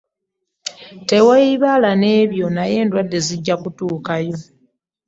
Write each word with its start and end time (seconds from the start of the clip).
Teweeyibaala 1.07 1.89
n'ebyo 2.01 2.45
nayo 2.55 2.75
endwadde 2.83 3.17
zijja 3.27 3.55
kutuukayo. 3.61 4.35